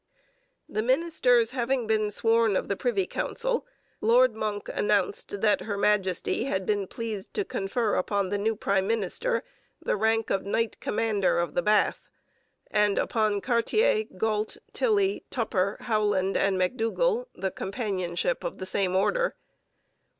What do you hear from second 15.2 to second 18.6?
Tupper, Howland, and McDougall the companionship of